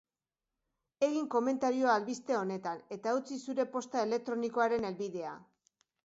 Egin 1.07 1.25
komentarioa 1.33 1.91
albiste 1.95 2.37
honetan 2.37 2.81
eta 2.95 3.13
utzi 3.17 3.37
zure 3.51 3.65
posta 3.75 4.01
elektronikoaren 4.05 4.89
helbidea. 4.89 5.35